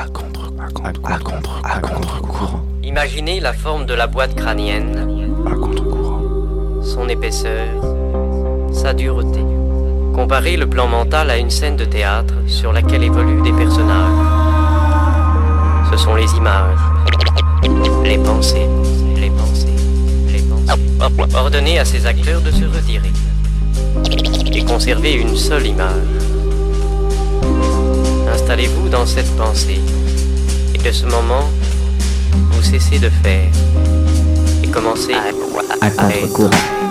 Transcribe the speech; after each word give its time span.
À 0.00 0.06
contre, 0.06 0.50
à 0.58 0.70
contre, 0.72 1.00
à 1.04 1.18
contre, 1.18 1.60
à 1.62 1.78
contre-courant. 1.78 2.62
Imaginez 2.82 3.38
la 3.38 3.52
forme 3.52 3.84
de 3.84 3.92
la 3.92 4.06
boîte 4.06 4.34
crânienne, 4.34 5.36
À 5.46 5.54
contre-courant. 5.54 6.22
son 6.82 7.06
épaisseur, 7.06 7.66
sa 8.72 8.94
dureté. 8.94 9.40
Comparez 10.14 10.56
le 10.56 10.66
plan 10.66 10.86
mental 10.86 11.28
à 11.28 11.36
une 11.36 11.50
scène 11.50 11.76
de 11.76 11.84
théâtre 11.84 12.32
sur 12.46 12.72
laquelle 12.72 13.04
évoluent 13.04 13.42
des 13.42 13.52
personnages. 13.52 14.26
Ce 15.90 15.98
sont 15.98 16.14
les 16.14 16.32
images, 16.34 16.78
les 18.02 18.16
pensées, 18.16 18.68
les 19.16 19.28
pensées, 19.28 19.76
les 20.32 20.40
pensées. 20.40 21.34
Ordonnez 21.34 21.78
à 21.78 21.84
ces 21.84 22.06
acteurs 22.06 22.40
de 22.40 22.50
se 22.50 22.64
retirer 22.64 23.12
et 24.50 24.64
conservez 24.64 25.12
une 25.12 25.36
seule 25.36 25.66
image. 25.66 26.39
Installez-vous 28.50 28.88
dans 28.88 29.06
cette 29.06 29.30
pensée 29.36 29.78
et 30.74 30.78
de 30.78 30.90
ce 30.90 31.06
moment, 31.06 31.48
vous 32.50 32.62
cessez 32.62 32.98
de 32.98 33.08
faire 33.08 33.48
et 34.64 34.66
commencez 34.66 35.14
à, 35.14 35.88
À. 35.90 36.26
À 36.80 36.89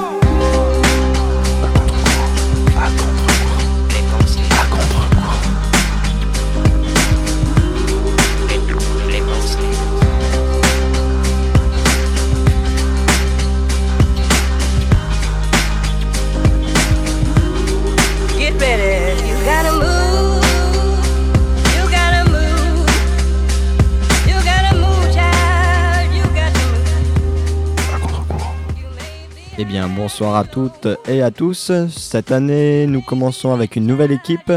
bonsoir 29.95 30.35
à 30.35 30.43
toutes 30.43 30.87
et 31.07 31.21
à 31.21 31.31
tous. 31.31 31.71
Cette 31.89 32.31
année, 32.31 32.87
nous 32.87 33.01
commençons 33.01 33.53
avec 33.53 33.75
une 33.75 33.85
nouvelle 33.85 34.11
équipe, 34.11 34.51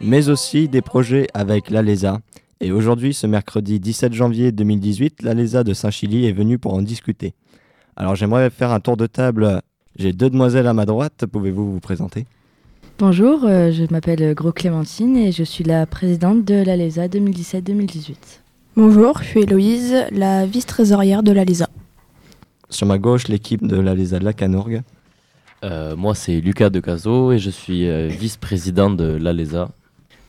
mais 0.00 0.28
aussi 0.28 0.68
des 0.68 0.82
projets 0.82 1.26
avec 1.34 1.70
l'ALESA. 1.70 2.20
Et 2.60 2.72
aujourd'hui, 2.72 3.12
ce 3.14 3.26
mercredi 3.26 3.80
17 3.80 4.12
janvier 4.12 4.52
2018, 4.52 5.22
l'ALESA 5.22 5.64
de 5.64 5.74
Saint-Chili 5.74 6.26
est 6.26 6.32
venue 6.32 6.58
pour 6.58 6.74
en 6.74 6.82
discuter. 6.82 7.34
Alors, 7.96 8.14
j'aimerais 8.14 8.50
faire 8.50 8.72
un 8.72 8.80
tour 8.80 8.96
de 8.96 9.06
table. 9.06 9.62
J'ai 9.96 10.12
deux 10.12 10.30
demoiselles 10.30 10.66
à 10.66 10.74
ma 10.74 10.86
droite. 10.86 11.26
Pouvez-vous 11.30 11.72
vous 11.72 11.80
présenter? 11.80 12.24
Bonjour, 12.98 13.44
euh, 13.44 13.72
je 13.72 13.84
m'appelle 13.90 14.34
Gros 14.34 14.52
Clémentine 14.52 15.16
et 15.16 15.32
je 15.32 15.42
suis 15.42 15.64
la 15.64 15.86
présidente 15.86 16.44
de 16.44 16.62
l'ALESA 16.62 17.08
2017-2018. 17.08 18.14
Bonjour, 18.76 19.18
je 19.18 19.24
suis 19.24 19.40
Héloïse, 19.40 20.04
la 20.12 20.46
vice-trésorière 20.46 21.22
de 21.22 21.32
l'ALESA. 21.32 21.68
Sur 22.72 22.86
ma 22.86 22.98
gauche, 22.98 23.28
l'équipe 23.28 23.66
de 23.66 23.78
l'ALESA 23.78 24.18
de 24.18 24.24
la 24.24 24.32
Canorgue. 24.32 24.82
Euh, 25.62 25.94
moi, 25.94 26.14
c'est 26.14 26.40
Lucas 26.40 26.70
Decazo 26.70 27.30
et 27.30 27.38
je 27.38 27.50
suis 27.50 27.86
euh, 27.86 28.08
vice-président 28.08 28.90
de 28.90 29.04
l'ALESA. 29.04 29.68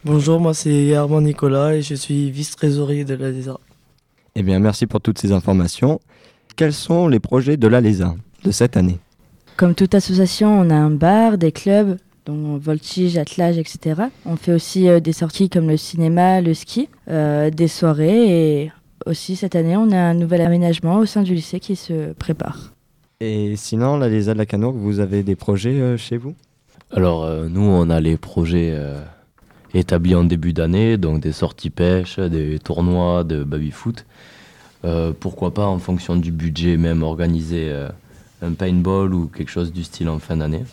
Bonjour, 0.05 0.41
moi 0.41 0.53
c'est 0.53 0.93
Armand 0.95 1.21
Nicolas 1.21 1.75
et 1.75 1.81
je 1.81 1.95
suis 1.95 2.29
vice-trésorier 2.29 3.05
de 3.05 3.13
l'ADESA. 3.13 3.57
Eh 4.35 4.43
bien, 4.43 4.59
merci 4.59 4.85
pour 4.85 4.99
toutes 4.99 5.17
ces 5.17 5.31
informations. 5.31 6.01
Quels 6.57 6.73
sont 6.73 7.07
les 7.07 7.21
projets 7.21 7.55
de 7.55 7.67
l'ALESA 7.69 8.13
de 8.43 8.51
cette 8.51 8.75
année? 8.75 8.99
Comme 9.55 9.75
toute 9.75 9.95
association, 9.95 10.59
on 10.59 10.69
a 10.69 10.75
un 10.75 10.89
bar, 10.89 11.37
des 11.37 11.53
clubs, 11.53 11.97
dont 12.25 12.57
Voltige, 12.57 13.17
Attelage, 13.17 13.57
etc. 13.57 14.01
On 14.25 14.35
fait 14.35 14.53
aussi 14.53 14.89
euh, 14.89 14.99
des 14.99 15.13
sorties 15.13 15.49
comme 15.49 15.69
le 15.69 15.77
cinéma, 15.77 16.41
le 16.41 16.53
ski, 16.53 16.89
euh, 17.09 17.49
des 17.49 17.69
soirées 17.69 18.63
et 18.63 18.71
aussi 19.05 19.35
cette 19.35 19.55
année, 19.55 19.77
on 19.77 19.91
a 19.91 19.97
un 19.97 20.13
nouvel 20.13 20.41
aménagement 20.41 20.97
au 20.97 21.05
sein 21.05 21.23
du 21.23 21.33
lycée 21.33 21.59
qui 21.59 21.75
se 21.75 22.13
prépare. 22.13 22.73
Et 23.19 23.55
sinon, 23.55 23.97
l'ALESA 23.97 24.33
de 24.33 24.37
la 24.37 24.45
Canorgue, 24.45 24.75
vous 24.75 24.99
avez 24.99 25.23
des 25.23 25.35
projets 25.35 25.79
euh, 25.79 25.97
chez 25.97 26.17
vous? 26.17 26.35
Alors, 26.91 27.23
euh, 27.23 27.47
nous, 27.49 27.61
on 27.61 27.89
a 27.89 27.99
les 27.99 28.17
projets 28.17 28.71
euh, 28.73 29.01
établis 29.73 30.15
en 30.15 30.23
début 30.23 30.53
d'année, 30.53 30.97
donc 30.97 31.21
des 31.21 31.31
sorties 31.31 31.69
pêche, 31.69 32.19
des 32.19 32.59
tournois 32.59 33.23
de 33.23 33.43
baby-foot. 33.43 34.05
Euh, 34.85 35.13
pourquoi 35.17 35.53
pas, 35.53 35.65
en 35.65 35.79
fonction 35.79 36.15
du 36.17 36.31
budget, 36.31 36.75
même 36.75 37.03
organiser 37.03 37.69
euh, 37.69 37.89
un 38.41 38.51
paintball 38.51 39.13
ou 39.13 39.27
quelque 39.27 39.49
chose 39.51 39.71
du 39.71 39.83
style 39.83 40.09
en 40.09 40.19
fin 40.19 40.37
d'année. 40.37 40.65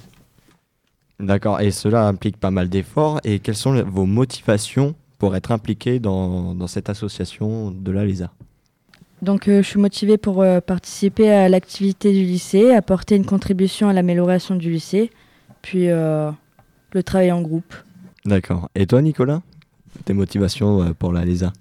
D'accord, 1.20 1.60
et 1.60 1.70
cela 1.70 2.08
implique 2.08 2.36
pas 2.36 2.50
mal 2.50 2.68
d'efforts. 2.68 3.20
Et 3.24 3.38
quelles 3.38 3.54
sont 3.54 3.72
les- 3.72 3.82
vos 3.82 4.06
motivations 4.06 4.94
pour 5.20 5.36
être 5.36 5.52
impliqué 5.52 6.00
dans, 6.00 6.54
dans 6.54 6.66
cette 6.66 6.88
association 6.88 7.70
de 7.70 7.92
l'ALESA 7.92 8.32
Donc 9.20 9.46
euh, 9.48 9.62
je 9.62 9.68
suis 9.68 9.78
motivée 9.78 10.16
pour 10.16 10.40
euh, 10.40 10.60
participer 10.60 11.30
à 11.30 11.48
l'activité 11.50 12.10
du 12.12 12.24
lycée, 12.24 12.72
apporter 12.72 13.16
une 13.16 13.26
contribution 13.26 13.90
à 13.90 13.92
l'amélioration 13.92 14.56
du 14.56 14.70
lycée, 14.70 15.10
puis 15.60 15.90
euh, 15.90 16.30
le 16.92 17.02
travail 17.02 17.30
en 17.30 17.42
groupe. 17.42 17.74
D'accord. 18.24 18.70
Et 18.74 18.86
toi, 18.86 19.02
Nicolas 19.02 19.42
Tes 20.06 20.14
motivations 20.14 20.82
euh, 20.82 20.92
pour 20.98 21.12
l'ALESA 21.12 21.52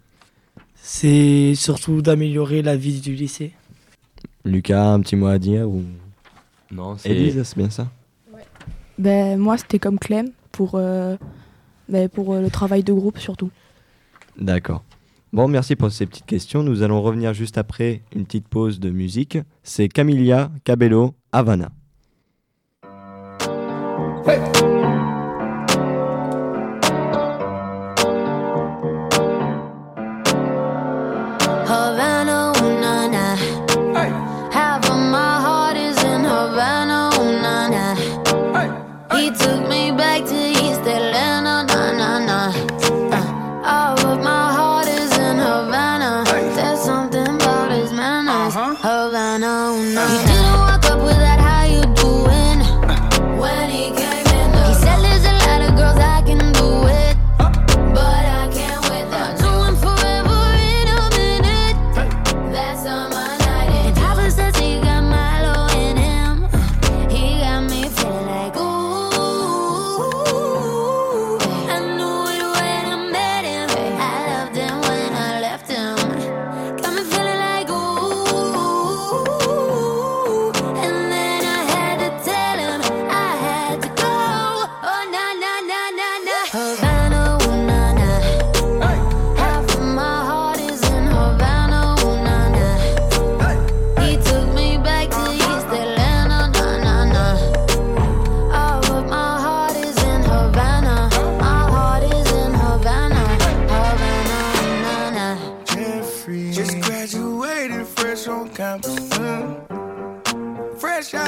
C'est 0.76 1.54
surtout 1.54 2.02
d'améliorer 2.02 2.62
la 2.62 2.78
vie 2.78 3.02
du 3.02 3.14
lycée. 3.14 3.52
Lucas, 4.46 4.86
un 4.86 5.02
petit 5.02 5.18
mot 5.18 5.28
à 5.28 5.38
dire 5.38 5.70
ou... 5.70 5.84
Non, 6.72 6.96
c'est 6.98 7.10
Élise, 7.10 7.44
c'est 7.44 7.58
bien 7.58 7.70
ça? 7.70 7.88
Ben, 8.98 9.38
moi, 9.38 9.58
c'était 9.58 9.80
comme 9.80 10.00
Clem 10.00 10.30
pour, 10.52 10.80
ben, 11.90 12.08
pour 12.10 12.34
euh, 12.34 12.42
le 12.42 12.50
travail 12.50 12.84
de 12.84 12.94
groupe 12.94 13.20
surtout. 13.20 13.50
D'accord. 14.40 14.84
Bon, 15.32 15.48
merci 15.48 15.76
pour 15.76 15.92
ces 15.92 16.06
petites 16.06 16.26
questions. 16.26 16.64
Nous 16.64 16.82
allons 16.82 17.02
revenir 17.02 17.34
juste 17.34 17.58
après 17.58 18.02
une 18.16 18.26
petite 18.26 18.48
pause 18.48 18.80
de 18.80 18.90
musique. 18.90 19.38
C'est 19.64 19.88
Camilla 19.88 20.50
Cabello, 20.64 21.14
Havana. 21.32 21.70
Havana, 24.26 24.59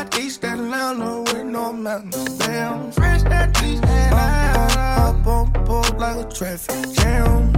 Out 0.02 0.20
East 0.20 0.44
Atlanta 0.44 1.22
with 1.22 1.46
no 1.46 1.72
mountains. 1.72 2.40
Damn, 2.40 2.92
fresh 2.92 3.24
out 3.24 3.50
East 3.64 3.84
Atlanta. 3.84 4.80
Up 5.00 5.28
on 5.28 5.52
board 5.64 5.96
like 6.00 6.26
a 6.26 6.28
traffic 6.28 6.92
jam. 6.94 7.52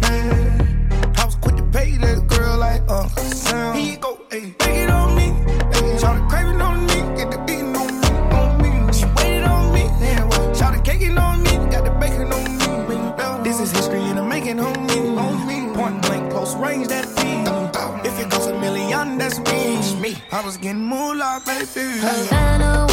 Man, 0.00 1.12
I 1.18 1.24
was 1.26 1.34
quick 1.34 1.56
to 1.56 1.62
pay 1.64 1.98
that 1.98 2.26
girl 2.28 2.56
like 2.56 2.80
Uncle 2.90 3.24
Sam. 3.24 3.76
You 3.78 3.98
go, 3.98 4.16
ayy, 4.30 4.56
take 4.56 4.76
it 4.84 4.88
on 4.88 5.14
me. 5.14 5.32
Ayy, 5.76 6.00
Shout 6.00 6.30
craving 6.30 6.62
on 6.62 6.80
me, 6.86 6.96
get 7.14 7.30
the 7.30 7.36
beating 7.46 7.76
on 7.76 8.00
me, 8.00 8.08
on 8.40 8.62
me. 8.62 8.92
She 8.94 9.04
waited 9.16 9.44
on 9.44 9.74
me, 9.74 9.82
yeah, 10.00 10.24
well, 10.24 10.54
shout 10.54 10.74
on 10.74 11.42
me, 11.42 11.50
got 11.70 11.84
the 11.84 11.94
bacon 12.00 12.32
on 12.32 12.44
me. 12.56 13.44
This 13.44 13.60
is 13.60 13.70
history 13.70 14.00
and 14.00 14.18
I'm 14.18 14.30
making 14.30 14.56
me, 14.56 14.62
on 14.64 15.46
me. 15.46 15.74
Point 15.74 16.02
arrange 16.56 16.88
that 16.88 17.04
fee. 17.04 17.61
I 20.30 20.44
was 20.44 20.56
getting 20.56 20.82
moolah, 20.82 21.40
baby. 21.46 21.98
Havana, 22.00 22.86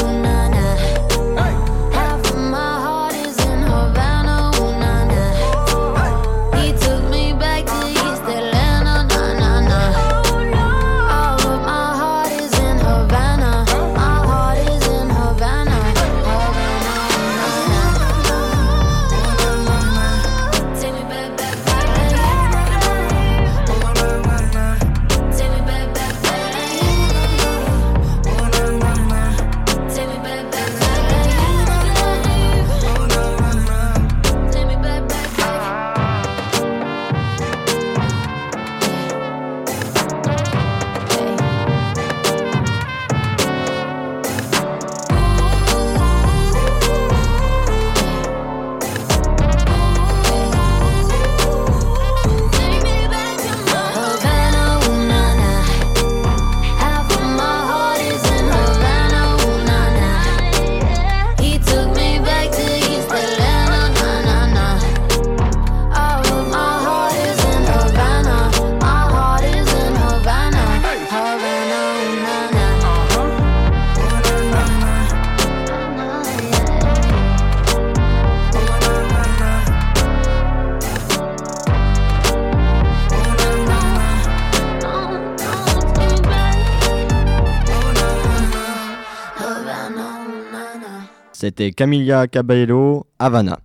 C'était 91.49 91.71
Camilla 91.71 92.27
Cabello, 92.27 93.07
Havana. 93.17 93.57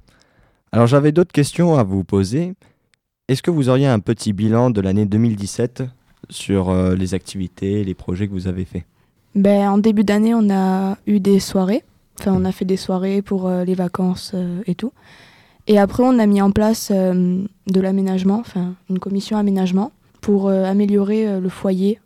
Alors 0.72 0.86
j'avais 0.86 1.12
d'autres 1.12 1.32
questions 1.32 1.76
à 1.76 1.82
vous 1.82 2.02
poser. 2.02 2.54
Est-ce 3.28 3.42
que 3.42 3.50
vous 3.50 3.68
auriez 3.68 3.86
un 3.86 3.98
petit 3.98 4.32
bilan 4.32 4.70
de 4.70 4.80
l'année 4.80 5.04
2017 5.04 5.82
sur 6.30 6.70
euh, 6.70 6.94
les 6.94 7.12
activités, 7.12 7.84
les 7.84 7.92
projets 7.92 8.26
que 8.26 8.32
vous 8.32 8.48
avez 8.48 8.64
faits? 8.64 8.84
Ben, 9.34 9.68
en 9.68 9.76
début 9.76 10.02
d'année, 10.02 10.34
on 10.34 10.48
a 10.48 10.96
eu 11.06 11.20
des 11.20 11.40
soirées. 11.40 11.84
Enfin, 12.18 12.32
on 12.34 12.46
a 12.46 12.52
fait 12.52 12.64
des 12.64 12.78
soirées 12.78 13.20
pour 13.20 13.48
euh, 13.48 13.64
les 13.64 13.74
vacances 13.74 14.32
euh, 14.32 14.62
et 14.66 14.74
tout. 14.74 14.94
Et 15.66 15.78
après, 15.78 16.04
on 16.06 16.18
a 16.18 16.24
mis 16.24 16.40
en 16.40 16.52
place 16.52 16.90
de 16.90 17.80
l'aménagement, 17.80 18.38
enfin, 18.38 18.76
une 18.88 18.98
commission 18.98 19.36
aménagement 19.36 19.92
pour 20.22 20.48
améliorer 20.48 21.38
le 21.38 21.48
foyer 21.50 22.00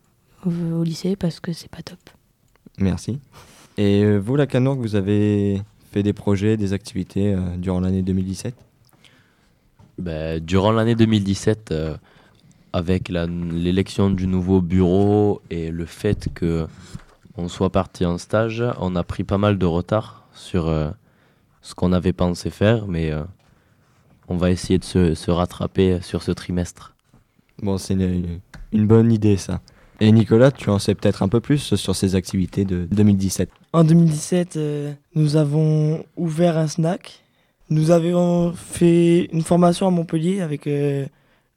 au, 0.45 0.51
au 0.51 0.83
lycée 0.83 1.15
parce 1.15 1.39
que 1.39 1.53
c'est 1.53 1.71
pas 1.71 1.83
top. 1.83 2.01
Merci. 2.79 3.21
Et 3.79 4.03
euh, 4.03 4.19
vous, 4.19 4.35
la 4.35 4.47
vous 4.75 4.97
avez 4.97 5.63
fait 5.93 6.03
des 6.03 6.13
projets, 6.13 6.57
des 6.57 6.73
activités 6.73 7.33
euh, 7.33 7.57
durant 7.57 7.79
l'année 7.79 8.03
2017 8.03 8.57
Ben, 9.99 10.45
durant 10.45 10.73
l'année 10.73 10.97
2017, 10.97 11.71
euh, 11.71 11.97
avec 12.73 13.09
l'élection 13.09 14.11
du 14.11 14.27
nouveau 14.27 14.61
bureau 14.61 15.41
et 15.49 15.71
le 15.71 15.87
fait 15.87 16.29
que 16.35 16.67
on 17.37 17.47
soit 17.47 17.71
parti 17.71 18.05
en 18.05 18.19
stage, 18.19 18.65
on 18.81 18.97
a 18.97 19.05
pris 19.05 19.23
pas 19.23 19.39
mal 19.39 19.59
de 19.59 19.67
retard 19.67 20.27
sur 20.35 20.67
euh, 20.67 20.91
ce 21.63 21.77
qu'on 21.77 21.93
avait 21.93 22.13
pensé 22.13 22.51
faire, 22.51 22.89
mais 22.89 23.13
on 24.27 24.37
va 24.37 24.51
essayer 24.51 24.81
de 24.81 24.85
se, 24.85 25.15
se 25.15 25.31
rattraper 25.31 26.01
sur 26.03 26.25
ce 26.25 26.33
trimestre. 26.33 26.97
Bon, 27.63 27.79
c'est 27.79 27.95
une, 27.95 28.41
une 28.73 28.87
bonne 28.89 29.13
idée 29.13 29.37
ça. 29.37 29.61
Et 30.00 30.12
Nicolas, 30.12 30.53
tu 30.53 30.71
en 30.71 30.79
sais 30.79 30.95
peut-être 30.95 31.23
un 31.23 31.29
peu 31.29 31.41
plus 31.41 31.75
sur 31.75 31.97
ces 31.97 32.15
activités 32.15 32.65
de 32.65 32.87
2017 32.93 33.50
En 33.73 33.83
2017, 33.83 34.56
euh, 34.56 34.93
nous 35.17 35.37
avons 35.37 36.05
ouvert 36.17 36.56
un 36.56 36.69
snack. 36.69 37.25
Nous 37.69 37.91
avions 37.91 38.53
fait 38.53 39.29
une 39.33 39.43
formation 39.43 39.89
à 39.89 39.91
Montpellier 39.91 40.41
avec 40.41 40.69
euh, 40.69 41.05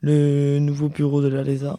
le 0.01 0.57
nouveau 0.57 0.89
bureau 0.89 1.21
de 1.21 1.27
la 1.27 1.43
LESA. 1.43 1.77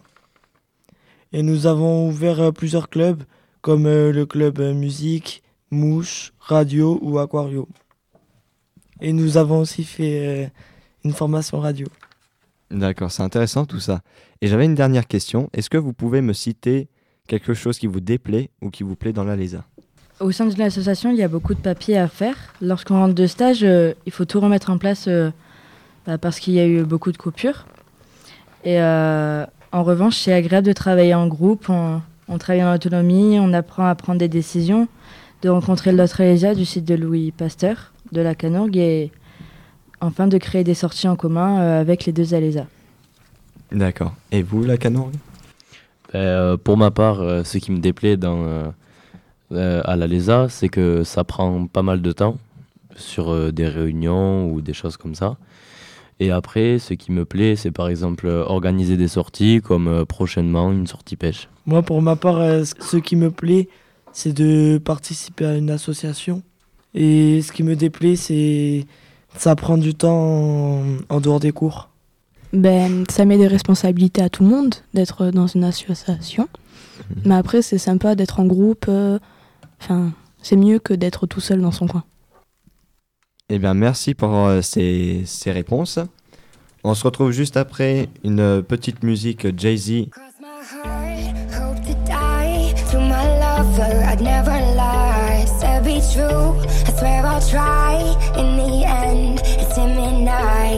Et 1.32 1.42
nous 1.42 1.66
avons 1.66 2.08
ouvert 2.08 2.40
euh, 2.40 2.52
plusieurs 2.52 2.88
clubs 2.88 3.24
comme 3.60 3.84
le 3.84 4.26
club 4.26 4.60
musique, 4.60 5.42
mouche, 5.70 6.32
radio 6.40 6.98
ou 7.02 7.18
aquario. 7.18 7.68
Et 9.00 9.12
nous 9.12 9.36
avons 9.36 9.60
aussi 9.60 9.84
fait 9.84 10.50
une 11.04 11.12
formation 11.12 11.60
radio. 11.60 11.86
D'accord, 12.72 13.10
c'est 13.10 13.22
intéressant 13.22 13.66
tout 13.66 13.80
ça. 13.80 14.00
Et 14.40 14.48
j'avais 14.48 14.64
une 14.64 14.74
dernière 14.74 15.06
question. 15.06 15.50
Est-ce 15.52 15.68
que 15.68 15.76
vous 15.76 15.92
pouvez 15.92 16.22
me 16.22 16.32
citer 16.32 16.88
quelque 17.28 17.52
chose 17.52 17.78
qui 17.78 17.86
vous 17.86 18.00
déplaît 18.00 18.50
ou 18.62 18.70
qui 18.70 18.82
vous 18.82 18.96
plaît 18.96 19.12
dans 19.12 19.24
la 19.24 19.36
LESA 19.36 19.64
Au 20.20 20.32
sein 20.32 20.46
de 20.46 20.58
l'association, 20.58 21.10
il 21.10 21.18
y 21.18 21.22
a 21.22 21.28
beaucoup 21.28 21.54
de 21.54 21.60
papiers 21.60 21.98
à 21.98 22.08
faire. 22.08 22.36
Lorsqu'on 22.62 22.98
rentre 22.98 23.14
de 23.14 23.26
stage, 23.26 23.62
euh, 23.62 23.92
il 24.06 24.12
faut 24.12 24.24
tout 24.24 24.40
remettre 24.40 24.70
en 24.70 24.78
place 24.78 25.06
euh, 25.06 25.30
bah, 26.06 26.16
parce 26.16 26.40
qu'il 26.40 26.54
y 26.54 26.60
a 26.60 26.66
eu 26.66 26.82
beaucoup 26.82 27.12
de 27.12 27.18
coupures. 27.18 27.66
Et 28.64 28.80
euh, 28.80 29.44
en 29.72 29.82
revanche, 29.82 30.16
c'est 30.16 30.32
agréable 30.32 30.66
de 30.66 30.72
travailler 30.72 31.14
en 31.14 31.26
groupe. 31.26 31.68
On, 31.68 32.00
travaille 32.38 32.64
en 32.64 32.74
autonomie, 32.74 33.38
on 33.38 33.52
apprend 33.52 33.86
à 33.86 33.94
prendre 33.94 34.18
des 34.18 34.28
décisions, 34.28 34.88
de 35.42 35.50
rencontrer 35.50 35.92
l'autre 35.92 36.22
ELESA 36.22 36.54
du 36.54 36.64
site 36.64 36.86
de 36.86 36.94
Louis 36.94 37.32
Pasteur, 37.32 37.92
de 38.12 38.22
la 38.22 38.34
Canorgue, 38.34 38.78
et 38.78 39.12
enfin 40.02 40.26
de 40.26 40.36
créer 40.36 40.64
des 40.64 40.74
sorties 40.74 41.08
en 41.08 41.16
commun 41.16 41.60
euh, 41.60 41.80
avec 41.80 42.04
les 42.04 42.12
deux 42.12 42.34
ALESA. 42.34 42.66
D'accord. 43.70 44.14
Et 44.30 44.42
vous, 44.42 44.64
la 44.64 44.76
Canourgue 44.76 45.14
Ben, 46.12 46.20
euh, 46.20 46.56
pour 46.58 46.76
ma 46.76 46.90
part, 46.90 47.20
euh, 47.20 47.42
ce 47.44 47.56
qui 47.56 47.72
me 47.72 47.78
déplaît 47.78 48.18
dans, 48.18 48.44
euh, 48.44 48.64
euh, 49.52 49.80
à 49.84 49.96
la 49.96 50.06
LESA, 50.06 50.48
c'est 50.50 50.68
que 50.68 51.04
ça 51.04 51.24
prend 51.24 51.66
pas 51.66 51.82
mal 51.82 52.02
de 52.02 52.12
temps 52.12 52.36
sur 52.96 53.32
euh, 53.32 53.50
des 53.52 53.66
réunions 53.66 54.50
ou 54.52 54.60
des 54.60 54.74
choses 54.74 54.98
comme 54.98 55.14
ça. 55.14 55.36
Et 56.20 56.30
après, 56.30 56.78
ce 56.78 56.94
qui 56.94 57.10
me 57.10 57.24
plaît, 57.24 57.56
c'est 57.56 57.70
par 57.70 57.88
exemple 57.88 58.26
euh, 58.26 58.44
organiser 58.44 58.96
des 58.96 59.08
sorties, 59.08 59.60
comme 59.62 59.88
euh, 59.88 60.04
prochainement 60.04 60.70
une 60.70 60.86
sortie 60.86 61.16
pêche. 61.16 61.48
Moi, 61.64 61.82
pour 61.82 62.02
ma 62.02 62.16
part, 62.16 62.38
euh, 62.38 62.64
ce 62.64 62.98
qui 62.98 63.16
me 63.16 63.30
plaît, 63.30 63.68
c'est 64.12 64.32
de 64.32 64.78
participer 64.78 65.46
à 65.46 65.56
une 65.56 65.70
association. 65.70 66.42
Et 66.94 67.40
ce 67.40 67.52
qui 67.52 67.62
me 67.62 67.74
déplaît, 67.74 68.16
c'est 68.16 68.84
ça 69.36 69.56
prend 69.56 69.78
du 69.78 69.94
temps 69.94 70.80
en, 70.80 70.82
en 71.08 71.20
dehors 71.20 71.40
des 71.40 71.52
cours. 71.52 71.88
Ben, 72.52 73.04
ça 73.10 73.24
met 73.24 73.38
des 73.38 73.46
responsabilités 73.46 74.22
à 74.22 74.28
tout 74.28 74.42
le 74.44 74.50
monde 74.50 74.74
d'être 74.92 75.30
dans 75.30 75.46
une 75.46 75.64
association. 75.64 76.48
Mais 77.24 77.34
après, 77.34 77.62
c'est 77.62 77.78
sympa 77.78 78.14
d'être 78.14 78.40
en 78.40 78.44
groupe. 78.46 78.86
euh, 78.88 79.18
Enfin, 79.80 80.12
c'est 80.42 80.56
mieux 80.56 80.78
que 80.78 80.94
d'être 80.94 81.26
tout 81.26 81.40
seul 81.40 81.60
dans 81.60 81.72
son 81.72 81.88
coin. 81.88 82.04
Eh 83.48 83.58
bien, 83.58 83.74
merci 83.74 84.14
pour 84.14 84.34
euh, 84.34 84.60
ces, 84.62 85.22
ces 85.26 85.50
réponses. 85.50 85.98
On 86.84 86.94
se 86.94 87.04
retrouve 87.04 87.32
juste 87.32 87.56
après 87.56 88.08
une 88.22 88.62
petite 88.62 89.02
musique 89.02 89.58
Jay-Z. 89.58 90.06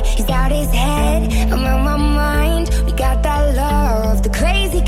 He's 0.05 0.27
got 0.27 0.53
his 0.53 0.71
head. 0.71 1.33
I'm 1.53 1.65
on 1.65 1.85
my 1.85 1.97
mind. 1.97 2.71
We 2.87 2.93
got 2.93 3.23
that 3.23 3.55
love, 3.57 4.23
the 4.23 4.31
crazy 4.31 4.84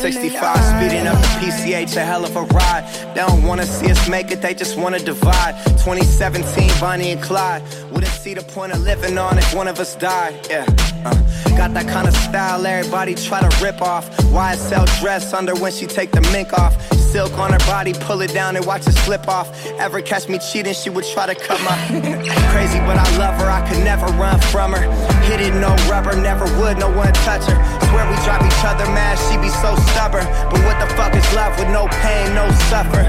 65 0.00 0.56
speeding 0.64 1.06
up 1.06 1.18
the 1.18 1.28
PCH, 1.38 1.96
a 1.96 2.04
hell 2.04 2.24
of 2.24 2.34
a 2.34 2.42
ride. 2.42 2.84
They 3.14 3.20
don't 3.20 3.42
wanna 3.42 3.66
see 3.66 3.90
us 3.90 4.08
make 4.08 4.30
it, 4.30 4.40
they 4.40 4.54
just 4.54 4.78
wanna 4.78 4.98
divide. 4.98 5.54
2017, 5.84 6.70
Bonnie 6.80 7.12
and 7.12 7.22
Clyde. 7.22 7.62
Wouldn't 7.90 8.12
see 8.12 8.34
the 8.34 8.42
point 8.42 8.72
of 8.72 8.80
living 8.80 9.18
on 9.18 9.38
if 9.38 9.54
one 9.54 9.68
of 9.68 9.78
us 9.78 9.94
died. 9.94 10.34
Yeah. 10.48 10.64
Uh, 11.04 11.14
got 11.56 11.74
that 11.74 11.88
kind 11.88 12.08
of 12.08 12.14
style 12.14 12.64
everybody 12.64 13.14
try 13.14 13.40
to 13.40 13.64
rip 13.64 13.82
off. 13.82 14.08
YSL 14.32 14.86
dress 15.00 15.34
under 15.34 15.54
when 15.56 15.72
she 15.72 15.86
take 15.86 16.10
the 16.12 16.20
mink 16.32 16.52
off. 16.54 16.74
Silk 17.12 17.36
on 17.38 17.52
her 17.52 17.58
body, 17.66 17.92
pull 17.92 18.22
it 18.22 18.32
down 18.32 18.56
and 18.56 18.64
watch 18.64 18.86
it 18.86 18.92
slip 19.04 19.28
off. 19.28 19.48
Ever 19.78 20.00
catch 20.00 20.28
me 20.30 20.38
cheating, 20.38 20.72
she 20.72 20.88
would 20.88 21.04
try 21.04 21.26
to 21.26 21.34
cut 21.34 21.60
my. 21.60 21.76
Crazy, 22.52 22.78
but 22.88 22.96
I 22.96 23.18
love 23.18 23.34
her, 23.36 23.50
I 23.50 23.60
could 23.68 23.84
never 23.84 24.06
run 24.16 24.40
from 24.40 24.72
her. 24.72 24.80
Hit 25.28 25.40
it, 25.42 25.54
no 25.60 25.76
rubber, 25.90 26.16
never 26.16 26.46
would, 26.58 26.78
no 26.78 26.88
one 26.96 27.12
touch 27.26 27.44
her. 27.44 27.58
Swear 27.90 28.08
we 28.08 28.16
drive 28.24 28.40
each 28.46 28.64
other 28.64 28.86
mad, 28.96 29.18
she 29.28 29.36
be 29.36 29.50
so 29.50 29.76
stubborn. 29.90 30.26
But 30.50 30.60
what 30.64 30.78
the 30.78 30.88
fuck 30.94 31.14
is 31.14 31.26
love 31.34 31.56
with 31.58 31.68
no 31.68 31.88
pain, 32.04 32.34
no 32.34 32.46
suffer? 32.70 33.02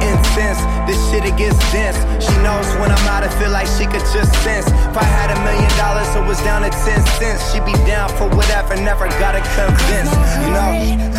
Incense, 0.00 0.60
this 0.88 0.98
shit 1.10 1.24
it 1.24 1.36
gets 1.36 1.58
dense. 1.70 1.98
She 2.24 2.32
knows 2.40 2.66
when 2.80 2.90
I'm 2.90 3.06
out, 3.06 3.22
I 3.22 3.28
feel 3.38 3.50
like 3.50 3.66
she 3.66 3.84
could 3.84 4.04
just 4.12 4.32
sense. 4.42 4.66
If 4.66 4.96
I 4.96 5.04
had 5.04 5.30
a 5.30 5.38
million 5.44 5.70
dollars, 5.76 6.08
it 6.16 6.24
was 6.26 6.40
down 6.42 6.62
to 6.62 6.70
10 6.70 7.04
cents. 7.20 7.52
She'd 7.52 7.64
be 7.64 7.76
down 7.84 8.08
for 8.16 8.28
whatever, 8.34 8.76
never 8.76 9.06
gotta 9.20 9.44
convince, 9.54 10.10
you 10.40 10.50
know? 10.56 10.70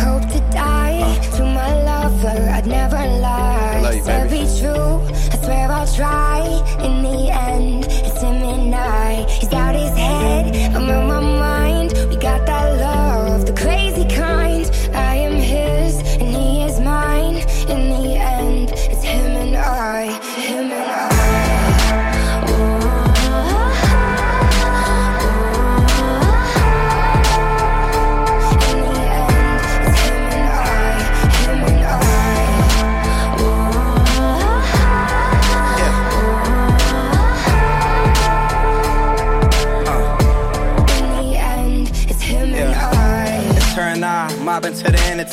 Hope 0.02 0.26
to 0.32 0.40
die 0.50 1.18
to 1.36 1.42
my 1.44 1.70
lover. 1.84 2.38
I'd 2.50 2.66
never 2.66 2.96
lie. 2.96 3.51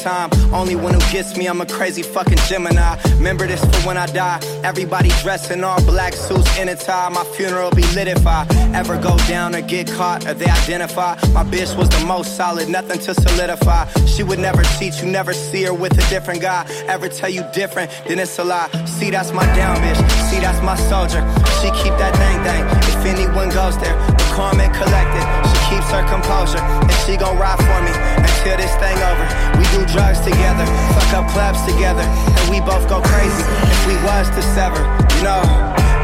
Time. 0.04 0.30
Only 0.54 0.76
one 0.76 0.94
who 0.94 1.00
gets 1.12 1.38
me, 1.38 1.48
I'm 1.48 1.62
a 1.62 1.66
crazy 1.66 2.02
fucking 2.02 2.38
Gemini. 2.48 2.98
Remember 3.18 3.46
this 3.48 3.64
for 3.64 3.88
when 3.88 3.98
I 3.98 4.06
die. 4.08 4.40
Everybody 4.64 5.10
dressed 5.22 5.52
in 5.52 5.64
all 5.64 5.84
black 5.86 6.14
suits 6.14 6.58
in 6.58 6.70
a 6.70 6.76
tie. 6.76 7.10
My 7.10 7.24
funeral 7.36 7.72
be 7.72 7.84
lit 7.96 8.08
if 8.08 8.26
I 8.26 8.48
ever 8.74 9.00
go 9.02 9.18
down 9.28 9.56
or 9.56 9.62
get 9.62 9.88
caught 9.88 10.26
or 10.28 10.34
they 10.34 10.50
identify. 10.50 11.16
My 11.34 11.44
bitch 11.44 11.78
was 11.78 11.90
the 11.90 12.04
most 12.06 12.36
solid, 12.36 12.70
nothing 12.70 13.00
to 13.00 13.14
solidify. 13.14 13.88
She 14.06 14.24
would 14.24 14.40
never 14.40 14.64
cheat, 14.78 15.02
you 15.02 15.08
never 15.08 15.34
see 15.34 15.64
her 15.64 15.74
with 15.74 15.94
a 15.94 16.10
different 16.10 16.42
guy. 16.42 16.66
Ever 16.88 17.10
tell 17.10 17.30
you 17.30 17.44
different, 17.54 17.92
then 18.08 18.20
it's 18.20 18.38
a 18.40 18.44
lie. 18.44 18.70
See, 18.86 19.10
that's 19.12 19.32
my 19.32 19.46
down 19.56 19.78
bitch. 19.78 20.00
See, 20.30 20.40
that's 20.40 20.62
my 20.64 20.76
soldier. 20.76 21.22
She 21.60 21.68
keep 21.82 21.94
that 22.00 22.16
thing 22.16 22.38
thing. 22.44 22.64
If 22.94 23.06
anyone 23.06 23.50
goes 23.50 23.78
there, 23.80 23.96
calm 24.34 24.60
and 24.60 24.74
collected. 24.74 25.26
She 25.50 25.59
keeps 25.70 25.90
her 25.94 26.02
composure, 26.10 26.58
and 26.60 26.98
she 27.06 27.16
gon' 27.16 27.38
ride 27.38 27.62
for 27.62 27.80
me 27.86 27.94
until 28.18 28.58
this 28.58 28.74
thing 28.82 28.98
over. 29.06 29.26
We 29.62 29.66
do 29.70 29.86
drugs 29.94 30.20
together, 30.26 30.66
fuck 30.98 31.14
up 31.14 31.26
clubs 31.30 31.62
together, 31.70 32.02
and 32.02 32.46
we 32.50 32.60
both 32.60 32.90
go 32.90 33.02
crazy 33.06 33.44
if 33.46 33.82
we 33.86 33.96
was 34.02 34.28
to 34.34 34.42
sever. 34.58 34.82
You 35.16 35.24
know, 35.30 35.42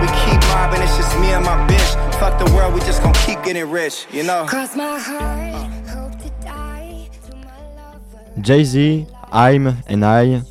we 0.02 0.08
keep 0.24 0.40
mobbing, 0.54 0.82
it's 0.86 0.96
just 0.96 1.18
me 1.20 1.34
and 1.34 1.44
my 1.44 1.58
bitch. 1.66 1.92
Fuck 2.22 2.38
the 2.38 2.50
world, 2.54 2.74
we 2.74 2.80
just 2.82 3.02
gon' 3.02 3.14
keep 3.26 3.42
getting 3.44 3.70
rich. 3.70 4.06
You 4.14 4.24
know? 4.24 4.46
Cross 4.46 4.76
my 4.76 5.00
heart, 5.00 5.72
hope 5.90 6.14
to 6.22 6.30
die. 6.46 7.10
Jay-Z, 8.40 9.08
I'm 9.34 9.78
and 9.88 10.06
I. 10.06 10.42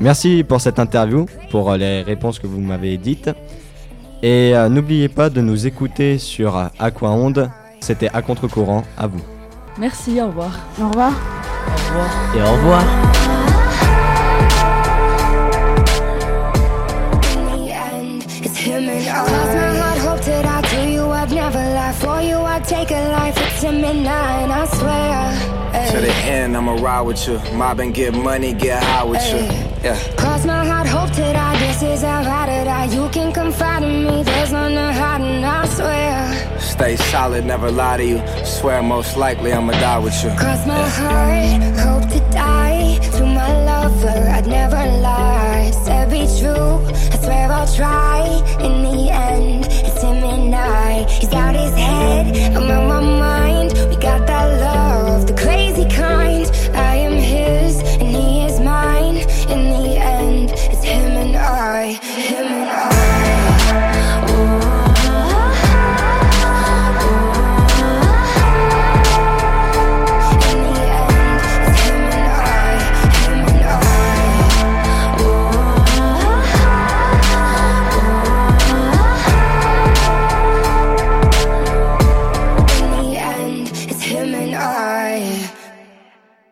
Merci 0.00 0.44
pour 0.44 0.60
cette 0.60 0.78
interview, 0.78 1.26
pour 1.50 1.72
les 1.76 2.02
réponses 2.02 2.38
que 2.38 2.46
vous 2.46 2.60
m'avez 2.60 2.98
dites. 2.98 3.30
Et 4.22 4.54
euh, 4.54 4.68
n'oubliez 4.68 5.08
pas 5.08 5.30
de 5.30 5.40
nous 5.40 5.66
écouter 5.66 6.18
sur 6.18 6.56
Aquaonde. 6.78 7.50
C'était 7.82 8.08
à 8.14 8.22
contre-courant, 8.22 8.84
à 8.96 9.08
vous. 9.08 9.20
Merci, 9.76 10.20
au 10.20 10.28
revoir. 10.28 10.52
Au 10.80 10.88
revoir. 10.88 11.12
Et 12.36 12.40
au 12.40 12.52
revoir. 12.52 12.84
It's 18.44 18.56
him 18.56 18.88
and 18.88 19.08
I. 19.08 19.24
Cross 19.24 19.54
my 19.54 19.76
heart, 19.78 19.98
hope 19.98 20.20
that 20.26 20.46
I 20.46 20.62
do 20.70 20.90
you. 20.92 21.10
I'd 21.10 21.32
never 21.32 21.58
lie 21.58 21.92
for 21.92 22.20
you. 22.22 22.36
I'd 22.38 22.64
take 22.64 22.92
a 22.92 23.10
life. 23.10 23.36
It's 23.36 23.62
him 23.62 23.82
and 23.84 24.06
I, 24.06 24.42
and 24.42 24.52
I 24.52 24.64
swear. 24.66 25.62
To 25.90 26.00
the 26.00 26.12
end, 26.24 26.56
I'ma 26.56 26.74
ride 26.76 27.00
with 27.02 27.26
you. 27.26 27.40
Mob 27.56 27.80
and 27.80 27.92
get 27.92 28.14
money, 28.14 28.52
get 28.52 28.80
high 28.82 29.02
with 29.02 29.24
you. 29.28 29.40
Yeah. 29.82 29.98
Cross 30.16 30.44
my 30.46 30.64
heart, 30.64 30.86
hope 30.86 31.10
to 31.16 31.32
die. 31.32 31.58
This 31.58 31.82
is 31.82 32.02
how 32.02 32.20
I 32.20 32.64
die. 32.64 32.84
You 32.94 33.08
can 33.08 33.32
confide 33.32 33.82
in 33.82 34.04
me. 34.04 34.22
There's 34.22 34.52
none 34.52 34.72
to 34.72 34.92
hide, 34.92 35.20
and 35.20 35.44
I 35.44 35.66
swear. 35.66 36.60
stay 36.82 36.96
solid, 36.96 37.44
never 37.44 37.70
lie 37.70 37.96
to 37.96 38.04
you. 38.04 38.18
Swear 38.44 38.82
most 38.82 39.16
likely 39.16 39.52
I'ma 39.52 39.72
die 39.72 39.98
with 39.98 40.16
you. 40.24 40.30
Cross 40.30 40.66
my 40.66 40.88
heart, 40.98 41.62
hope 41.86 42.06
to 42.14 42.20
die. 42.32 42.98
To 43.18 43.24
my 43.24 43.50
lover, 43.70 44.18
I'd 44.36 44.48
never 44.48 44.82
lie. 45.08 45.70
Said 45.84 46.10
be 46.10 46.22
true, 46.40 46.74
I 47.14 47.16
swear 47.24 47.52
I'll 47.52 47.72
try. 47.80 48.18
In 48.66 48.74
the 48.86 48.98
end, 49.30 49.66
it's 49.86 50.02
him 50.02 50.24
and 50.34 50.54
I. 50.54 51.04
He's 51.20 51.32
out 51.32 51.54
his 51.54 51.74
head, 51.74 52.56
I'm 52.56 52.66
my 52.66 53.00
mind. 53.00 53.71